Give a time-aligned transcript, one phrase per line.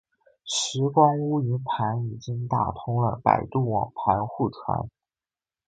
[0.45, 4.89] 拾光坞云盘已经打通了百度网盘互传